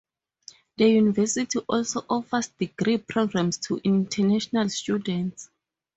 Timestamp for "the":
0.77-0.89